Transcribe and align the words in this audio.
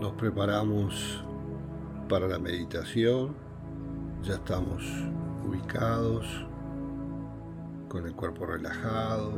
Nos 0.00 0.12
preparamos 0.12 1.24
para 2.08 2.28
la 2.28 2.38
meditación. 2.38 3.34
Ya 4.22 4.34
estamos 4.34 4.84
ubicados 5.44 6.46
con 7.88 8.06
el 8.06 8.14
cuerpo 8.14 8.46
relajado 8.46 9.32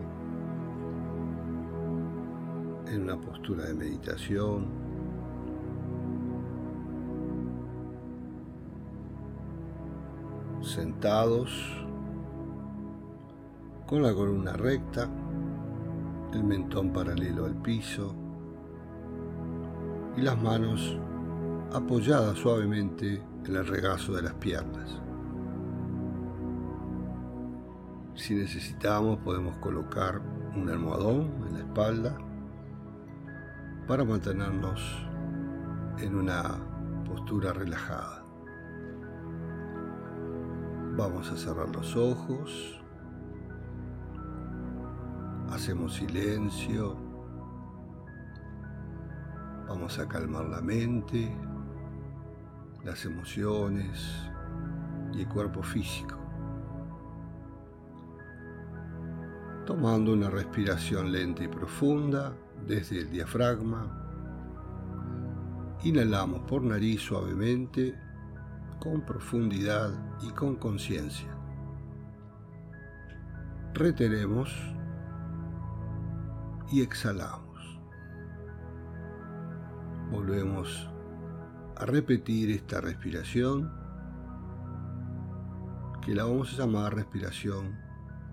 en 2.88 3.04
una 3.04 3.18
postura 3.18 3.64
de 3.64 3.72
meditación. 3.72 4.66
Sentados 10.60 11.50
con 13.86 14.02
la 14.02 14.12
columna 14.12 14.52
recta, 14.52 15.08
el 16.34 16.44
mentón 16.44 16.92
paralelo 16.92 17.46
al 17.46 17.54
piso 17.54 18.19
y 20.16 20.20
las 20.22 20.40
manos 20.40 20.98
apoyadas 21.72 22.38
suavemente 22.38 23.22
en 23.44 23.56
el 23.56 23.66
regazo 23.66 24.12
de 24.12 24.22
las 24.22 24.34
piernas. 24.34 25.00
Si 28.14 28.34
necesitamos 28.34 29.18
podemos 29.18 29.56
colocar 29.58 30.20
un 30.54 30.68
almohadón 30.68 31.30
en 31.46 31.54
la 31.54 31.58
espalda 31.60 32.18
para 33.86 34.04
mantenernos 34.04 34.80
en 35.98 36.14
una 36.14 36.60
postura 37.06 37.52
relajada. 37.52 38.24
Vamos 40.96 41.30
a 41.30 41.36
cerrar 41.36 41.68
los 41.74 41.96
ojos, 41.96 42.80
hacemos 45.50 45.94
silencio, 45.94 47.09
vamos 49.70 50.00
a 50.00 50.08
calmar 50.08 50.46
la 50.46 50.60
mente, 50.60 51.32
las 52.84 53.04
emociones 53.04 54.04
y 55.14 55.20
el 55.20 55.28
cuerpo 55.28 55.62
físico. 55.62 56.16
Tomando 59.64 60.12
una 60.12 60.28
respiración 60.28 61.12
lenta 61.12 61.44
y 61.44 61.48
profunda 61.48 62.32
desde 62.66 62.98
el 62.98 63.10
diafragma. 63.10 63.86
Inhalamos 65.84 66.40
por 66.48 66.64
nariz 66.64 67.02
suavemente, 67.02 67.94
con 68.80 69.02
profundidad 69.02 69.92
y 70.20 70.30
con 70.30 70.56
conciencia. 70.56 71.30
Retenemos 73.72 74.52
y 76.72 76.82
exhalamos. 76.82 77.49
Volvemos 80.10 80.90
a 81.76 81.86
repetir 81.86 82.50
esta 82.50 82.80
respiración 82.80 83.72
que 86.04 86.14
la 86.14 86.24
vamos 86.24 86.52
a 86.52 86.56
llamar 86.58 86.94
respiración 86.96 87.78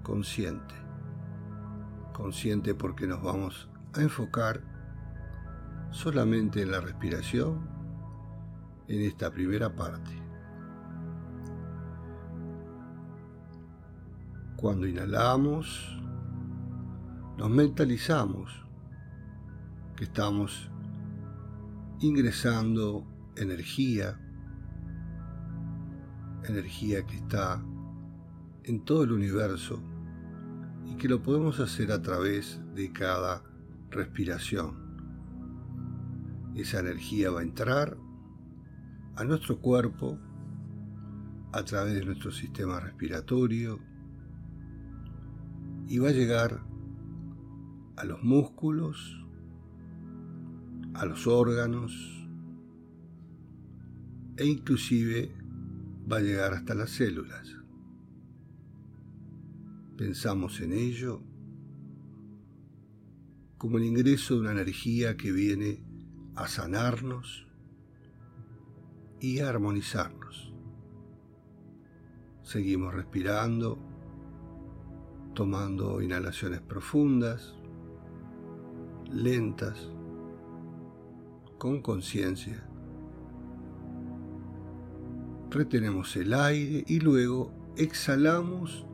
consciente. 0.01 0.73
Consciente 2.13 2.73
porque 2.73 3.05
nos 3.05 3.21
vamos 3.21 3.69
a 3.93 4.01
enfocar 4.01 4.61
solamente 5.91 6.63
en 6.63 6.71
la 6.71 6.81
respiración 6.81 7.69
en 8.87 9.01
esta 9.01 9.31
primera 9.31 9.75
parte. 9.75 10.11
Cuando 14.55 14.87
inhalamos, 14.87 16.01
nos 17.37 17.49
mentalizamos 17.51 18.65
que 19.95 20.05
estamos 20.05 20.71
ingresando 21.99 23.05
energía, 23.35 24.19
energía 26.47 27.05
que 27.05 27.17
está 27.17 27.63
en 28.63 28.83
todo 28.83 29.03
el 29.03 29.11
universo 29.11 29.81
y 30.85 30.95
que 30.95 31.07
lo 31.07 31.21
podemos 31.21 31.59
hacer 31.59 31.91
a 31.91 32.01
través 32.01 32.61
de 32.75 32.91
cada 32.91 33.43
respiración. 33.89 34.87
Esa 36.55 36.79
energía 36.79 37.31
va 37.31 37.41
a 37.41 37.43
entrar 37.43 37.97
a 39.15 39.23
nuestro 39.23 39.59
cuerpo 39.59 40.19
a 41.51 41.63
través 41.63 41.95
de 41.95 42.05
nuestro 42.05 42.31
sistema 42.31 42.79
respiratorio 42.79 43.79
y 45.87 45.99
va 45.99 46.09
a 46.09 46.13
llegar 46.13 46.61
a 47.95 48.03
los 48.03 48.21
músculos, 48.23 49.25
a 50.97 51.05
los 51.05 51.27
órganos, 51.27 51.93
e 54.35 54.45
inclusive 54.45 55.31
va 56.11 56.17
a 56.17 56.21
llegar 56.21 56.53
hasta 56.53 56.73
las 56.73 56.89
células. 56.89 57.55
Pensamos 59.95 60.59
en 60.59 60.73
ello 60.73 61.21
como 63.59 63.77
el 63.77 63.83
ingreso 63.83 64.35
de 64.35 64.41
una 64.41 64.51
energía 64.51 65.17
que 65.17 65.31
viene 65.31 65.83
a 66.35 66.47
sanarnos 66.47 67.47
y 69.19 69.39
a 69.39 69.49
armonizarnos. 69.49 70.53
Seguimos 72.41 72.93
respirando, 72.93 73.77
tomando 75.35 76.01
inhalaciones 76.01 76.61
profundas, 76.61 77.55
lentas, 79.11 79.91
con 81.57 81.81
conciencia 81.81 82.63
retenemos 85.49 86.15
el 86.15 86.33
aire 86.33 86.83
y 86.87 86.99
luego 86.99 87.51
exhalamos 87.75 88.85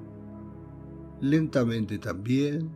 lentamente 1.21 1.99
también 1.99 2.75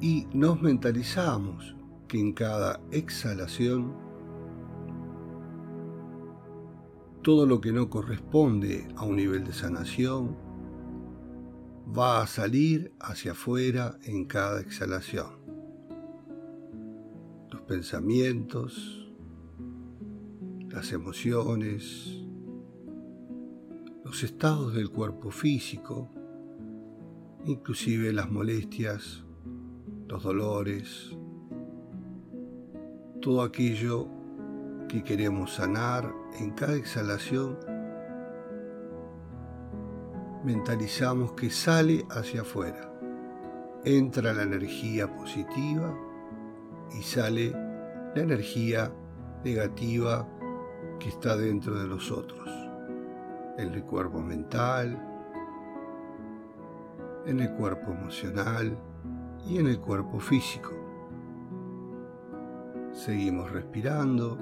y 0.00 0.26
nos 0.32 0.60
mentalizamos 0.62 1.76
que 2.08 2.18
en 2.18 2.32
cada 2.32 2.80
exhalación 2.90 3.94
todo 7.22 7.44
lo 7.46 7.60
que 7.60 7.72
no 7.72 7.90
corresponde 7.90 8.88
a 8.96 9.04
un 9.04 9.16
nivel 9.16 9.44
de 9.44 9.52
sanación 9.52 10.36
va 11.96 12.22
a 12.22 12.26
salir 12.26 12.94
hacia 12.98 13.32
afuera 13.32 13.98
en 14.04 14.24
cada 14.24 14.60
exhalación. 14.60 15.39
Pensamientos, 17.70 19.08
las 20.70 20.90
emociones, 20.90 22.18
los 24.04 24.24
estados 24.24 24.74
del 24.74 24.90
cuerpo 24.90 25.30
físico, 25.30 26.10
inclusive 27.44 28.12
las 28.12 28.28
molestias, 28.28 29.22
los 30.08 30.24
dolores, 30.24 31.16
todo 33.20 33.42
aquello 33.42 34.08
que 34.88 35.04
queremos 35.04 35.54
sanar 35.54 36.12
en 36.40 36.50
cada 36.50 36.74
exhalación, 36.74 37.56
mentalizamos 40.44 41.34
que 41.34 41.50
sale 41.50 42.04
hacia 42.10 42.40
afuera. 42.40 42.92
Entra 43.84 44.34
la 44.34 44.42
energía 44.42 45.14
positiva 45.14 46.09
y 46.98 47.02
sale 47.02 47.50
la 48.14 48.22
energía 48.22 48.92
negativa 49.44 50.26
que 50.98 51.08
está 51.08 51.36
dentro 51.36 51.78
de 51.78 51.88
nosotros, 51.88 52.48
en 53.56 53.72
el 53.72 53.82
cuerpo 53.84 54.20
mental, 54.20 54.98
en 57.26 57.40
el 57.40 57.52
cuerpo 57.54 57.92
emocional 57.92 58.76
y 59.46 59.58
en 59.58 59.66
el 59.66 59.80
cuerpo 59.80 60.18
físico. 60.20 60.70
Seguimos 62.92 63.50
respirando 63.50 64.36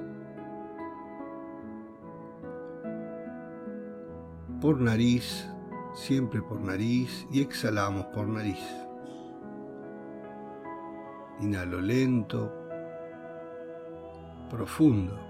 por 4.60 4.80
nariz, 4.80 5.48
siempre 5.94 6.42
por 6.42 6.60
nariz 6.60 7.26
y 7.30 7.40
exhalamos 7.40 8.06
por 8.06 8.26
nariz. 8.26 8.87
Inhalo 11.40 11.80
lento, 11.80 12.52
profundo 14.50 15.28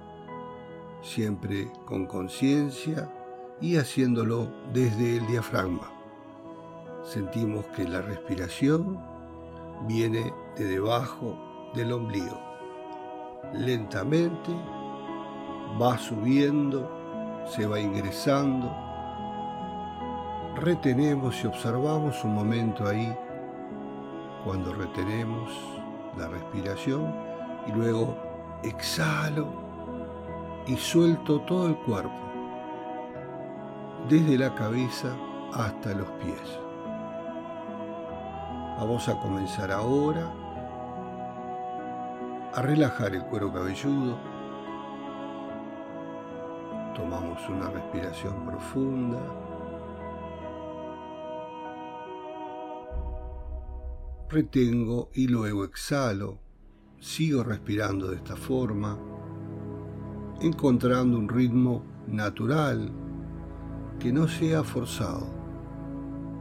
siempre 1.03 1.71
con 1.85 2.07
conciencia 2.07 3.09
y 3.61 3.77
haciéndolo 3.77 4.49
desde 4.73 5.19
el 5.19 5.27
diafragma. 5.27 5.91
Sentimos 7.03 7.65
que 7.67 7.85
la 7.89 8.03
respiración 8.03 8.99
viene 9.87 10.33
de 10.57 10.65
debajo 10.65 11.71
del 11.75 11.93
ombligo. 11.93 12.39
Lentamente 13.55 14.53
va 15.81 15.97
subiendo, 15.99 16.91
se 17.47 17.67
va 17.67 17.81
ingresando. 17.81 18.75
Retenemos 20.57 21.43
y 21.43 21.47
observamos 21.47 22.25
un 22.25 22.35
momento 22.35 22.87
ahí 22.87 23.17
cuando 24.45 24.73
retenemos 24.73 25.78
la 26.19 26.29
respiración 26.29 27.15
y 27.67 27.73
luego 27.73 28.17
exhalo 28.63 29.47
y 30.67 30.77
suelto 30.77 31.41
todo 31.43 31.69
el 31.69 31.77
cuerpo, 31.77 32.13
desde 34.09 34.37
la 34.37 34.55
cabeza 34.55 35.09
hasta 35.55 35.95
los 35.95 36.09
pies. 36.23 36.61
Vamos 38.79 39.09
a 39.09 39.19
comenzar 39.19 39.73
ahora 39.73 40.31
a 42.55 42.63
relajar 42.63 43.15
el 43.15 43.25
cuero 43.25 43.53
cabelludo. 43.53 44.17
Tomamos 46.95 47.49
una 47.49 47.71
respiración 47.71 48.45
profunda. 48.45 49.19
Retengo 54.31 55.09
y 55.15 55.27
luego 55.27 55.65
exhalo. 55.65 56.39
Sigo 57.01 57.43
respirando 57.45 58.09
de 58.09 58.17
esta 58.17 58.37
forma, 58.37 58.99
encontrando 60.43 61.17
un 61.19 61.31
ritmo 61.31 61.83
natural 62.07 62.93
que 63.99 64.13
no 64.13 64.29
sea 64.29 64.63
forzado. 64.63 65.27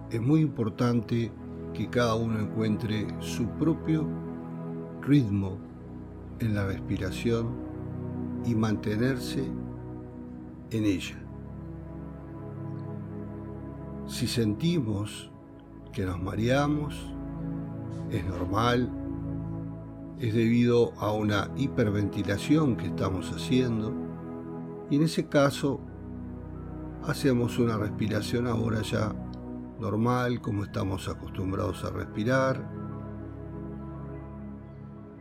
Es 0.09 0.21
muy 0.21 0.41
importante 0.41 1.31
que 1.73 1.89
cada 1.89 2.15
uno 2.15 2.39
encuentre 2.41 3.07
su 3.21 3.47
propio 3.51 4.05
ritmo 5.01 5.57
en 6.39 6.55
la 6.55 6.65
respiración 6.65 7.47
y 8.45 8.53
mantenerse 8.53 9.45
en 10.71 10.83
ella. 10.83 11.23
Si 14.07 14.27
sentimos 14.27 15.31
que 15.93 16.05
nos 16.05 16.21
mareamos, 16.21 17.16
es 18.11 18.25
normal, 18.25 18.89
es 20.19 20.33
debido 20.33 20.93
a 20.99 21.11
una 21.11 21.51
hiperventilación 21.57 22.75
que 22.75 22.87
estamos 22.87 23.31
haciendo 23.31 23.93
y 24.89 24.95
en 24.95 25.03
ese 25.03 25.27
caso 25.27 25.79
hacemos 27.05 27.59
una 27.59 27.77
respiración 27.77 28.47
ahora 28.47 28.81
ya 28.81 29.13
normal, 29.79 30.41
como 30.41 30.63
estamos 30.63 31.07
acostumbrados 31.07 31.83
a 31.83 31.91
respirar. 31.91 32.67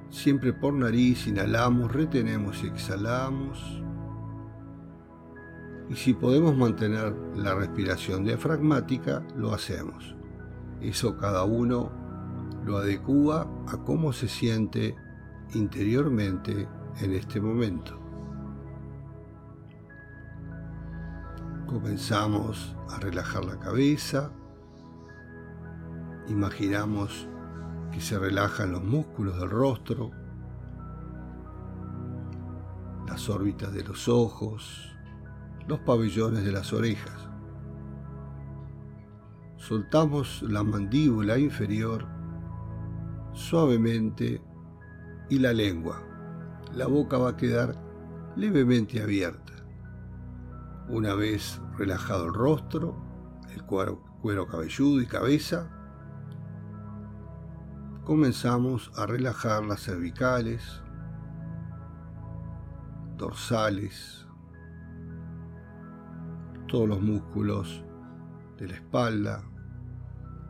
Siempre 0.08 0.52
por 0.52 0.72
nariz 0.72 1.26
inhalamos, 1.26 1.92
retenemos 1.92 2.62
y 2.62 2.68
exhalamos. 2.68 3.82
Y 5.88 5.94
si 5.94 6.14
podemos 6.14 6.56
mantener 6.56 7.14
la 7.36 7.54
respiración 7.54 8.24
diafragmática, 8.24 9.22
lo 9.36 9.52
hacemos. 9.52 10.16
Eso 10.80 11.16
cada 11.16 11.44
uno 11.44 12.05
lo 12.66 12.78
adecúa 12.78 13.48
a 13.68 13.76
cómo 13.78 14.12
se 14.12 14.28
siente 14.28 14.94
interiormente 15.54 16.68
en 17.00 17.12
este 17.12 17.40
momento. 17.40 17.98
Comenzamos 21.66 22.76
a 22.90 22.98
relajar 23.00 23.44
la 23.44 23.58
cabeza, 23.58 24.30
Imaginamos 26.28 27.28
que 27.92 28.00
se 28.00 28.18
relajan 28.18 28.72
los 28.72 28.82
músculos 28.82 29.38
del 29.38 29.48
rostro, 29.48 30.10
las 33.06 33.28
órbitas 33.28 33.72
de 33.72 33.84
los 33.84 34.08
ojos, 34.08 34.92
los 35.68 35.78
pabellones 35.80 36.44
de 36.44 36.50
las 36.50 36.72
orejas. 36.72 37.28
Soltamos 39.56 40.42
la 40.42 40.64
mandíbula 40.64 41.38
inferior 41.38 42.15
suavemente 43.36 44.42
y 45.28 45.38
la 45.38 45.52
lengua. 45.52 46.02
La 46.74 46.86
boca 46.86 47.18
va 47.18 47.30
a 47.30 47.36
quedar 47.36 47.76
levemente 48.34 49.02
abierta. 49.02 49.52
Una 50.88 51.14
vez 51.14 51.60
relajado 51.76 52.26
el 52.26 52.34
rostro, 52.34 52.96
el 53.54 53.62
cuero, 53.64 54.02
cuero 54.22 54.46
cabelludo 54.46 55.00
y 55.00 55.06
cabeza, 55.06 55.70
comenzamos 58.04 58.90
a 58.96 59.06
relajar 59.06 59.64
las 59.64 59.82
cervicales, 59.82 60.82
dorsales, 63.16 64.26
todos 66.68 66.88
los 66.88 67.00
músculos 67.00 67.84
de 68.58 68.68
la 68.68 68.74
espalda, 68.74 69.42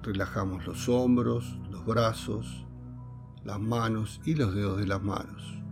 relajamos 0.03 0.67
los 0.67 0.89
hombros, 0.89 1.59
los 1.71 1.85
brazos, 1.85 2.66
las 3.47 3.61
manos 3.61 4.21
y 4.25 4.35
los 4.35 4.53
dedos 4.57 4.77
de 4.77 4.89
las 4.89 5.01
manos. 5.01 5.63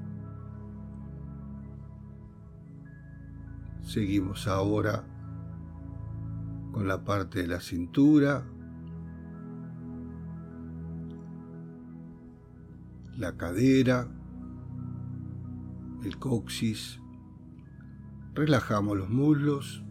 Seguimos 3.83 4.47
ahora 4.47 5.05
con 6.71 6.87
la 6.87 7.05
parte 7.05 7.43
de 7.43 7.49
la 7.49 7.61
cintura, 7.61 8.45
la 13.17 13.37
cadera, 13.37 14.09
el 16.05 16.17
coxis, 16.19 17.01
relajamos 18.35 18.97
los 18.97 19.11
muslos 19.11 19.85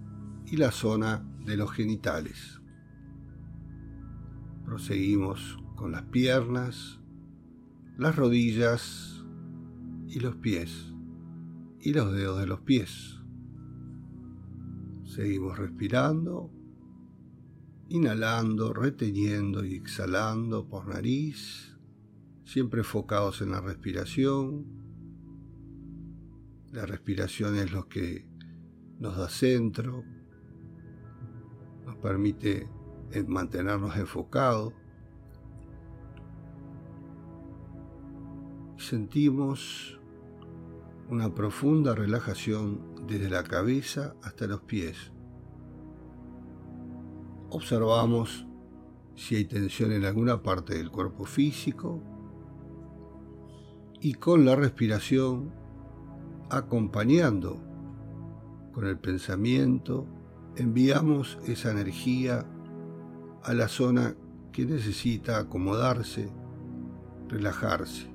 y 0.46 0.56
la 0.56 0.72
zona 0.72 1.26
de 1.46 1.58
los 1.58 1.72
genitales. 1.74 2.62
Proseguimos 4.64 5.60
con 5.76 5.92
las 5.92 6.04
piernas, 6.04 7.03
las 7.98 8.16
rodillas 8.16 9.24
y 10.08 10.20
los 10.20 10.36
pies 10.38 10.94
y 11.80 11.94
los 11.94 12.14
dedos 12.14 12.40
de 12.40 12.48
los 12.48 12.62
pies. 12.62 13.20
Seguimos 15.04 15.58
respirando, 15.58 16.52
inhalando, 17.90 18.74
reteniendo 18.74 19.64
y 19.64 19.76
exhalando 19.76 20.68
por 20.68 20.88
nariz 20.88 21.74
siempre 22.46 22.82
enfocados 22.82 23.42
en 23.42 23.52
la 23.52 23.62
respiración. 23.62 24.66
La 26.72 26.86
respiración 26.86 27.56
es 27.56 27.72
lo 27.72 27.88
que 27.88 28.28
nos 29.00 29.18
da 29.18 29.30
centro, 29.30 30.04
nos 31.86 31.96
permite 31.98 32.68
mantenernos 33.28 33.96
enfocados. 33.98 34.74
Sentimos 38.84 39.98
una 41.10 41.34
profunda 41.34 41.96
relajación 41.96 42.82
desde 43.08 43.30
la 43.30 43.44
cabeza 43.44 44.14
hasta 44.22 44.46
los 44.46 44.60
pies. 44.64 45.14
Observamos 47.50 48.46
si 49.16 49.38
hay 49.38 49.46
tensión 49.46 49.94
en 49.94 50.04
alguna 50.04 50.44
parte 50.44 50.76
del 50.76 50.92
cuerpo 50.92 51.24
físico 51.24 52.04
y 54.02 54.16
con 54.16 54.44
la 54.44 54.58
respiración 54.58 55.54
acompañando 56.50 57.64
con 58.74 58.86
el 58.86 59.00
pensamiento, 59.00 60.06
enviamos 60.58 61.40
esa 61.48 61.72
energía 61.72 62.46
a 63.44 63.54
la 63.54 63.70
zona 63.70 64.18
que 64.52 64.66
necesita 64.66 65.38
acomodarse, 65.38 66.30
relajarse. 67.30 68.13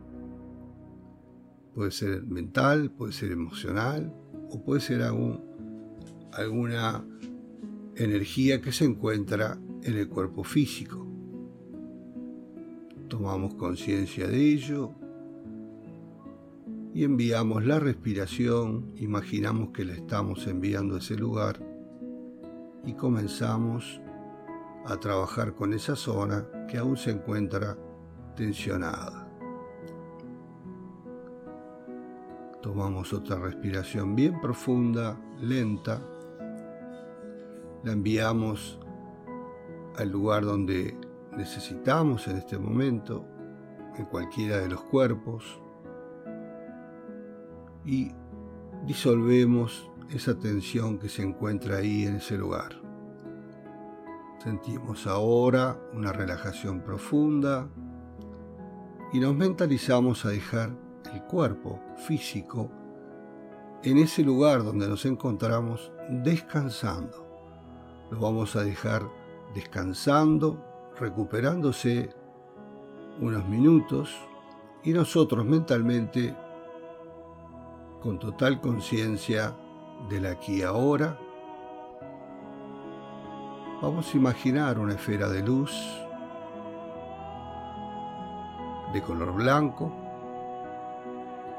Puede 1.79 1.93
ser 1.93 2.27
mental, 2.27 2.91
puede 2.91 3.13
ser 3.13 3.31
emocional 3.31 4.13
o 4.51 4.61
puede 4.65 4.81
ser 4.81 5.01
alguna 6.33 7.05
energía 7.95 8.61
que 8.61 8.73
se 8.73 8.85
encuentra 8.85 9.57
en 9.85 9.97
el 9.97 10.09
cuerpo 10.09 10.43
físico. 10.43 11.07
Tomamos 13.07 13.55
conciencia 13.55 14.27
de 14.27 14.55
ello 14.55 14.93
y 16.93 17.05
enviamos 17.05 17.65
la 17.65 17.79
respiración, 17.79 18.93
imaginamos 18.97 19.71
que 19.71 19.85
la 19.85 19.93
estamos 19.93 20.49
enviando 20.49 20.97
a 20.97 20.99
ese 20.99 21.15
lugar 21.15 21.65
y 22.85 22.95
comenzamos 22.95 24.01
a 24.85 24.97
trabajar 24.97 25.55
con 25.55 25.73
esa 25.73 25.95
zona 25.95 26.45
que 26.69 26.77
aún 26.77 26.97
se 26.97 27.13
encuentra 27.13 27.79
tensionada. 28.35 29.28
Tomamos 32.69 33.15
otra 33.15 33.39
respiración 33.39 34.15
bien 34.15 34.43
profunda, 34.43 35.19
lenta. 35.41 36.03
La 37.83 37.93
enviamos 37.93 38.79
al 39.97 40.11
lugar 40.11 40.45
donde 40.45 40.95
necesitamos 41.35 42.29
en 42.29 42.37
este 42.37 42.59
momento, 42.59 43.25
en 43.97 44.05
cualquiera 44.05 44.59
de 44.59 44.69
los 44.69 44.83
cuerpos 44.83 45.63
y 47.87 48.13
disolvemos 48.85 49.91
esa 50.11 50.39
tensión 50.39 50.99
que 50.99 51.09
se 51.09 51.23
encuentra 51.23 51.79
ahí 51.79 52.05
en 52.05 52.17
ese 52.17 52.37
lugar. 52.37 52.83
Sentimos 54.45 55.07
ahora 55.07 55.81
una 55.95 56.13
relajación 56.13 56.83
profunda 56.83 57.67
y 59.15 59.21
nos 59.21 59.35
mentalizamos 59.35 60.27
a 60.27 60.29
dejar 60.29 60.88
el 61.13 61.23
cuerpo 61.23 61.81
físico 61.97 62.71
en 63.83 63.99
ese 63.99 64.23
lugar 64.23 64.65
donde 64.65 64.89
nos 64.89 65.05
encontramos 65.07 65.93
descansando. 66.09 67.27
Lo 68.11 68.19
vamos 68.21 68.57
a 68.57 68.63
dejar 68.63 69.03
descansando, 69.55 70.63
recuperándose 70.99 72.11
unos 73.21 73.47
minutos 73.49 74.15
y 74.83 74.93
nosotros 74.93 75.45
mentalmente, 75.45 76.35
con 78.01 78.19
total 78.19 78.61
conciencia 78.61 79.55
del 80.09 80.27
aquí 80.27 80.59
y 80.59 80.63
ahora, 80.63 81.19
vamos 83.83 84.13
a 84.13 84.17
imaginar 84.17 84.79
una 84.79 84.95
esfera 84.95 85.29
de 85.29 85.43
luz 85.43 85.73
de 88.93 89.03
color 89.03 89.33
blanco 89.35 90.08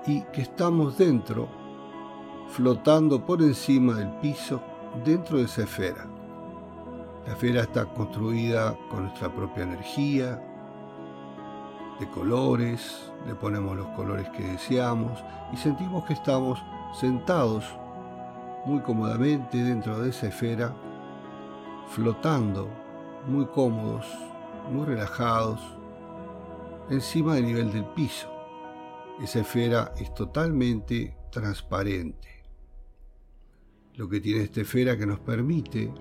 y 0.09 0.21
que 0.33 0.41
estamos 0.41 0.97
dentro, 0.97 1.47
flotando 2.47 3.23
por 3.23 3.43
encima 3.43 3.93
del 3.93 4.09
piso, 4.13 4.59
dentro 5.05 5.37
de 5.37 5.43
esa 5.43 5.61
esfera. 5.61 6.07
La 7.27 7.33
esfera 7.33 7.61
está 7.61 7.85
construida 7.85 8.75
con 8.89 9.03
nuestra 9.03 9.31
propia 9.31 9.65
energía, 9.65 10.43
de 11.99 12.09
colores, 12.09 13.11
le 13.27 13.35
ponemos 13.35 13.77
los 13.77 13.85
colores 13.89 14.27
que 14.29 14.41
deseamos 14.41 15.23
y 15.53 15.57
sentimos 15.57 16.05
que 16.05 16.13
estamos 16.13 16.59
sentados 16.99 17.65
muy 18.65 18.79
cómodamente 18.79 19.63
dentro 19.63 19.99
de 19.99 20.09
esa 20.09 20.27
esfera, 20.27 20.73
flotando 21.89 22.67
muy 23.27 23.45
cómodos, 23.45 24.07
muy 24.71 24.85
relajados, 24.85 25.59
encima 26.89 27.35
del 27.35 27.45
nivel 27.45 27.71
del 27.71 27.85
piso. 27.85 28.38
Esa 29.21 29.41
esfera 29.41 29.93
es 29.97 30.13
totalmente 30.13 31.17
transparente. 31.29 32.27
Lo 33.95 34.07
que 34.07 34.21
tiene 34.21 34.43
esta 34.43 34.61
esfera 34.61 34.97
que 34.97 35.05
nos 35.05 35.19
permite 35.19 35.93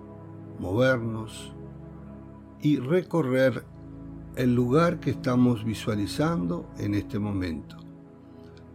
movernos 0.61 1.53
y 2.61 2.79
recorrer 2.79 3.65
el 4.37 4.55
lugar 4.55 5.01
que 5.01 5.11
estamos 5.11 5.65
visualizando 5.65 6.71
en 6.79 6.95
este 6.95 7.19
momento. 7.19 7.77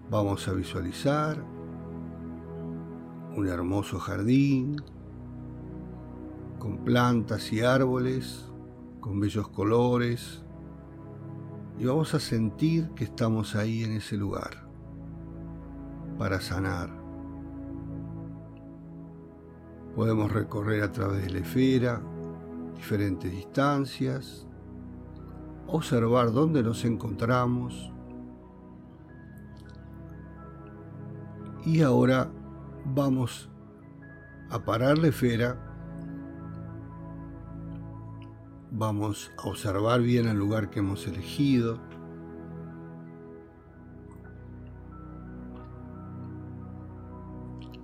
Vamos 0.10 0.48
a 0.50 0.54
visualizar 0.54 1.42
un 3.36 3.48
hermoso 3.48 3.98
jardín 3.98 4.76
con 6.60 6.84
plantas 6.84 7.52
y 7.54 7.62
árboles, 7.62 8.46
con 9.00 9.22
bellos 9.22 9.48
colores, 9.48 10.43
y 11.78 11.86
vamos 11.86 12.14
a 12.14 12.20
sentir 12.20 12.90
que 12.92 13.04
estamos 13.04 13.56
ahí 13.56 13.84
en 13.84 13.94
ese 13.94 14.18
lugar 14.18 14.68
para 16.18 16.40
sanar. 16.40 16.90
Podemos 19.96 20.32
recorrer 20.32 20.84
a 20.84 20.92
través 20.92 21.24
de 21.24 21.30
la 21.32 21.40
esfera 21.40 22.02
diferentes 22.76 23.32
distancias, 23.32 24.48
observar 25.68 26.32
dónde 26.32 26.64
nos 26.64 26.84
encontramos 26.84 27.94
y 31.66 31.82
ahora 31.82 32.30
vamos 32.86 33.50
a 34.50 34.60
parar 34.60 34.98
la 34.98 35.08
esfera, 35.08 35.73
vamos 38.76 39.32
a 39.38 39.48
observar 39.48 40.02
bien 40.02 40.28
el 40.28 40.38
lugar 40.38 40.70
que 40.70 40.80
hemos 40.80 41.06
elegido. 41.08 41.80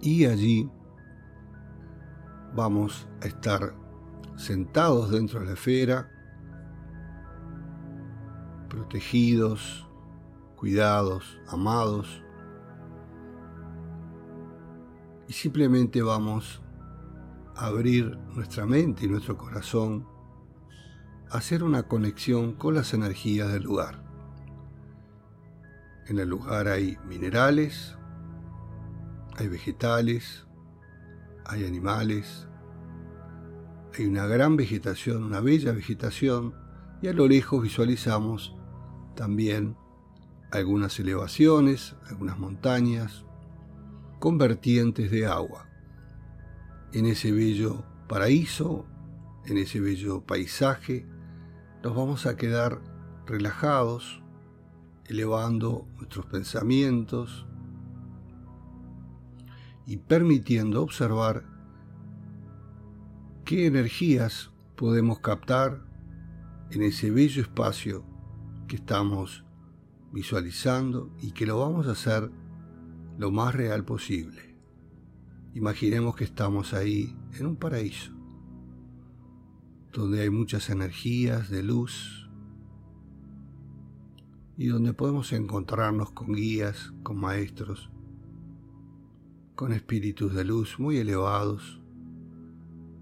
Y 0.01 0.25
allí 0.25 0.69
vamos 2.55 3.08
a 3.22 3.27
estar 3.27 3.75
sentados 4.36 5.12
dentro 5.12 5.41
de 5.41 5.46
la 5.46 5.53
esfera, 5.53 6.10
protegidos, 8.67 9.88
cuidados, 10.55 11.39
amados. 11.48 12.24
Y 15.27 15.34
simplemente 15.34 16.01
vamos 16.01 16.63
a 17.55 17.67
abrir 17.67 18.17
nuestra 18.34 18.65
mente 18.65 19.05
y 19.05 19.10
nuestro 19.10 19.38
corazón 19.38 20.19
hacer 21.29 21.63
una 21.63 21.83
conexión 21.83 22.53
con 22.53 22.74
las 22.74 22.93
energías 22.93 23.51
del 23.51 23.63
lugar. 23.63 24.03
En 26.07 26.17
el 26.17 26.27
lugar 26.27 26.67
hay 26.67 26.98
minerales, 27.07 27.95
hay 29.38 29.48
vegetales, 29.48 30.48
hay 31.45 31.65
animales, 31.65 32.48
hay 33.98 34.05
una 34.05 34.25
gran 34.25 34.55
vegetación, 34.55 35.24
una 35.24 35.39
bella 35.39 35.71
vegetación, 35.71 36.55
y 37.01 37.07
a 37.07 37.13
lo 37.13 37.27
lejos 37.27 37.62
visualizamos 37.62 38.55
también 39.15 39.77
algunas 40.51 41.00
elevaciones, 41.00 41.95
algunas 42.09 42.39
montañas, 42.39 43.24
con 44.19 44.38
vertientes 44.38 45.12
de 45.12 45.27
agua. 45.27 45.67
En 46.91 47.05
ese 47.05 47.31
bello 47.31 47.86
paraíso, 48.07 48.86
en 49.45 49.57
ese 49.57 49.79
bello 49.79 50.21
paisaje, 50.21 51.05
nos 51.83 51.95
vamos 51.95 52.25
a 52.25 52.36
quedar 52.36 52.81
relajados, 53.25 54.21
elevando 55.05 55.88
nuestros 55.95 56.25
pensamientos 56.25 57.48
y 59.86 59.98
permitiendo 59.98 60.81
observar 60.83 61.45
qué 63.45 63.65
energías 63.65 64.51
podemos 64.75 65.19
captar 65.19 65.83
en 66.71 66.83
ese 66.83 67.12
bello 67.12 67.41
espacio 67.41 68.05
que 68.67 68.75
estamos 68.75 69.43
visualizando 70.12 71.12
y 71.19 71.31
que 71.31 71.45
lo 71.45 71.59
vamos 71.59 71.88
a 71.88 71.91
hacer 71.91 72.29
lo 73.17 73.31
más 73.31 73.55
real 73.55 73.86
posible. 73.86 74.57
Imaginemos 75.53 76.15
que 76.15 76.25
estamos 76.25 76.74
ahí 76.74 77.15
en 77.33 77.48
un 77.48 77.55
paraíso, 77.55 78.13
donde 79.91 80.22
hay 80.22 80.29
muchas 80.29 80.69
energías 80.69 81.50
de 81.50 81.63
luz 81.63 82.29
y 84.58 84.67
donde 84.67 84.93
podemos 84.93 85.31
encontrarnos 85.34 86.12
con 86.12 86.34
guías, 86.34 86.93
con 87.01 87.17
maestros, 87.17 87.89
con 89.55 89.74
espíritus 89.74 90.34
de 90.34 90.43
luz 90.43 90.79
muy 90.79 90.98
elevados 90.98 91.81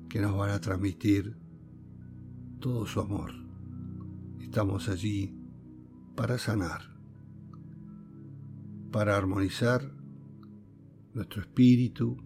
que 0.10 0.22
nos 0.22 0.38
van 0.38 0.52
a 0.52 0.62
transmitir 0.62 1.36
todo 2.60 2.86
su 2.86 3.00
amor. 3.02 3.32
Estamos 4.40 4.88
allí 4.88 5.36
para 6.16 6.38
sanar, 6.38 6.96
para 8.92 9.18
armonizar 9.18 9.92
nuestro 11.14 11.42
espíritu 11.42 12.18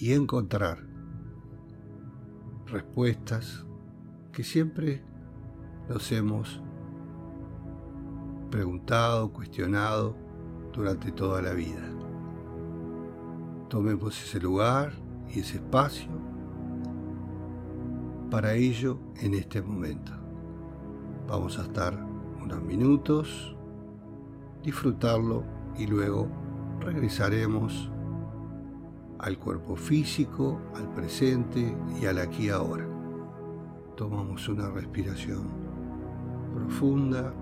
y 0.00 0.12
encontrar 0.12 0.95
respuestas 2.66 3.64
que 4.32 4.42
siempre 4.42 5.02
nos 5.88 6.10
hemos 6.12 6.60
preguntado, 8.50 9.32
cuestionado 9.32 10.16
durante 10.72 11.12
toda 11.12 11.42
la 11.42 11.52
vida. 11.52 11.82
Tomemos 13.68 14.22
ese 14.22 14.40
lugar 14.40 14.92
y 15.28 15.40
ese 15.40 15.56
espacio 15.56 16.10
para 18.30 18.54
ello 18.54 18.98
en 19.20 19.34
este 19.34 19.62
momento. 19.62 20.12
Vamos 21.28 21.58
a 21.58 21.62
estar 21.62 21.96
unos 22.42 22.62
minutos, 22.62 23.56
disfrutarlo 24.62 25.44
y 25.76 25.86
luego 25.86 26.28
regresaremos 26.80 27.90
al 29.26 29.38
cuerpo 29.38 29.74
físico, 29.74 30.60
al 30.76 30.94
presente 30.94 31.76
y 32.00 32.06
al 32.06 32.18
aquí 32.18 32.48
ahora. 32.48 32.86
Tomamos 33.96 34.48
una 34.48 34.70
respiración 34.70 35.48
profunda. 36.54 37.34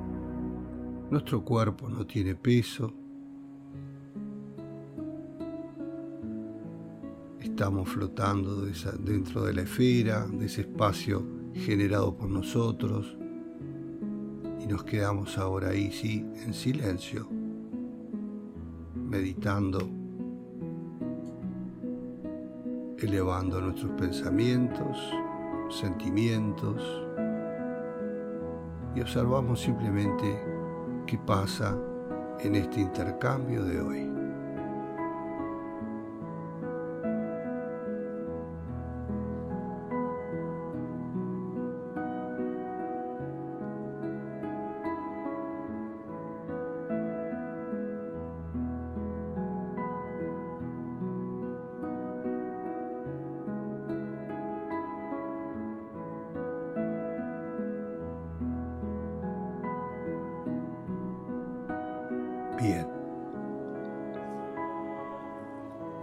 Nuestro 1.11 1.45
cuerpo 1.45 1.91
no 1.91 2.07
tiene 2.07 2.37
peso. 2.37 2.91
Estamos 7.39 7.87
flotando 7.87 8.63
dentro 9.01 9.45
de 9.45 9.53
la 9.53 9.63
esfera, 9.63 10.27
de 10.27 10.47
ese 10.47 10.63
espacio 10.63 11.23
generado 11.53 12.17
por 12.17 12.31
nosotros. 12.31 13.15
Y 14.59 14.67
nos 14.67 14.85
quedamos 14.85 15.37
ahora 15.37 15.69
ahí, 15.69 15.93
sí, 15.93 16.25
en 16.47 16.55
silencio 16.55 17.29
meditando, 19.15 19.79
elevando 23.05 23.61
nuestros 23.61 23.93
pensamientos, 23.93 24.99
sentimientos 25.69 26.83
y 28.95 29.01
observamos 29.01 29.61
simplemente 29.61 30.43
qué 31.07 31.19
pasa 31.19 31.77
en 32.41 32.55
este 32.55 32.81
intercambio 32.81 33.65
de 33.65 33.81
hoy. 33.81 34.24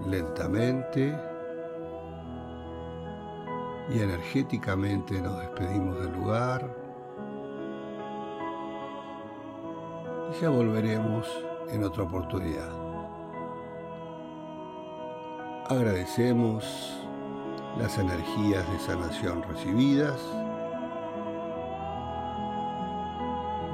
Lentamente 0.05 1.15
y 3.89 3.99
energéticamente 3.99 5.21
nos 5.21 5.37
despedimos 5.39 5.99
del 5.99 6.13
lugar 6.13 6.75
y 10.31 10.41
ya 10.41 10.49
volveremos 10.49 11.27
en 11.69 11.83
otra 11.83 12.03
oportunidad. 12.03 12.71
Agradecemos 15.69 16.97
las 17.77 17.97
energías 17.97 18.69
de 18.71 18.79
sanación 18.79 19.43
recibidas. 19.43 20.19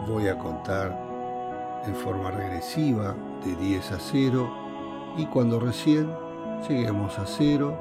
Voy 0.07 0.27
a 0.27 0.38
contar 0.38 0.98
en 1.86 1.96
forma 1.96 2.31
regresiva 2.31 3.15
de 3.46 3.55
10 3.55 3.91
a 3.93 4.00
0 4.00 4.66
y 5.17 5.25
cuando 5.25 5.59
recién 5.59 6.13
lleguemos 6.67 7.17
a 7.17 7.25
0, 7.25 7.75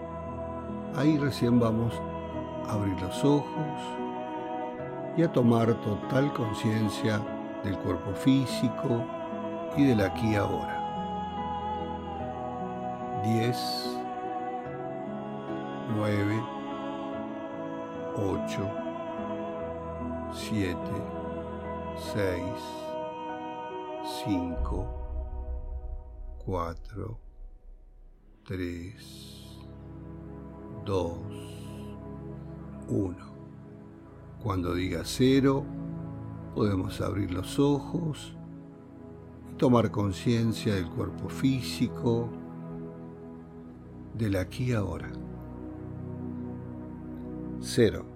ahí 0.96 1.18
recién 1.18 1.60
vamos 1.60 1.92
a 2.66 2.72
abrir 2.72 3.00
los 3.00 3.24
ojos 3.24 3.46
y 5.16 5.22
a 5.22 5.30
tomar 5.30 5.74
total 5.82 6.32
conciencia 6.32 7.20
del 7.62 7.78
cuerpo 7.78 8.12
físico 8.12 9.04
y 9.76 9.84
del 9.84 10.00
aquí 10.00 10.34
ahora. 10.34 10.72
10, 13.22 13.98
9, 15.96 16.42
8, 18.16 18.70
7, 20.32 20.78
6, 22.14 22.42
5, 24.24 24.86
4, 26.44 27.25
3, 28.46 28.94
2, 30.84 31.18
1. 32.88 33.16
Cuando 34.40 34.72
diga 34.72 35.02
cero, 35.04 35.64
podemos 36.54 37.00
abrir 37.00 37.32
los 37.32 37.58
ojos 37.58 38.36
y 39.50 39.56
tomar 39.56 39.90
conciencia 39.90 40.76
del 40.76 40.88
cuerpo 40.88 41.28
físico, 41.28 42.28
del 44.14 44.36
aquí 44.36 44.66
y 44.66 44.72
ahora. 44.74 45.10
Cero. 47.60 48.15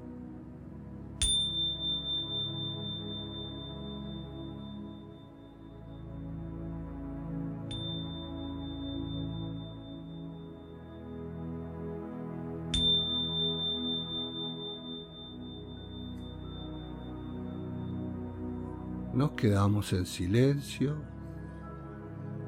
Quedamos 19.40 19.94
en 19.94 20.04
silencio, 20.04 20.96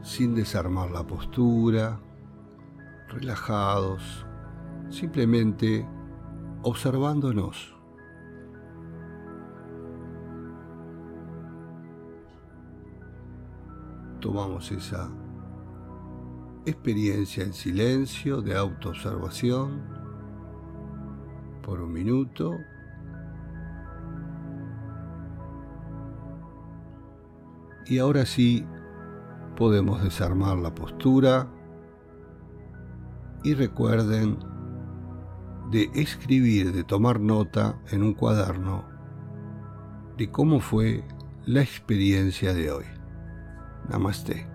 sin 0.03 0.35
desarmar 0.35 0.91
la 0.91 1.03
postura, 1.07 1.99
relajados, 3.09 4.27
simplemente 4.91 5.89
observándonos. 6.63 7.75
Tomamos 14.21 14.71
esa 14.71 15.11
experiencia 16.67 17.43
en 17.43 17.55
silencio 17.55 18.43
de 18.43 18.55
autoobservación 18.55 19.83
por 21.63 21.81
un 21.81 21.91
minuto 21.91 22.59
Y 27.87 27.99
ahora 27.99 28.27
sí 28.27 28.65
podemos 29.57 30.03
desarmar 30.03 30.57
la 30.59 30.75
postura 30.75 31.49
y 33.45 33.55
recuerden 33.55 34.39
de 35.71 35.91
escribir, 35.95 36.73
de 36.73 36.85
tomar 36.85 37.21
nota 37.21 37.81
en 37.91 38.03
un 38.03 38.15
cuaderno 38.15 38.85
de 40.17 40.31
cómo 40.31 40.61
fue 40.61 41.05
la 41.47 41.63
experiencia 41.63 42.53
de 42.53 42.71
hoy. 42.71 42.85
Namaste. 43.89 44.52